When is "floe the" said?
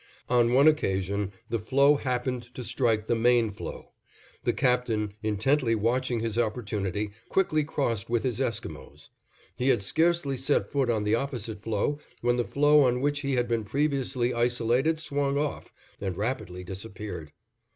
3.51-4.51